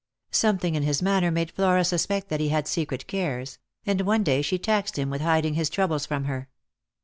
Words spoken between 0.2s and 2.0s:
Something in his manner made Flora